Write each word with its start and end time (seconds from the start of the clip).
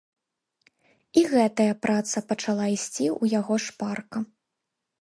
І 1.21 1.23
гэтая 1.33 1.73
праца 1.85 2.17
пачала 2.33 2.65
ісці 2.79 3.05
ў 3.13 3.39
яго 3.39 3.55
шпарка. 3.69 4.17